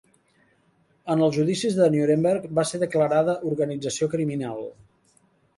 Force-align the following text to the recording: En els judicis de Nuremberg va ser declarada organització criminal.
En 1.15 1.19
els 1.25 1.35
judicis 1.39 1.77
de 1.81 1.89
Nuremberg 1.97 2.47
va 2.61 2.65
ser 2.71 2.81
declarada 2.85 3.39
organització 3.53 4.11
criminal. 4.15 4.67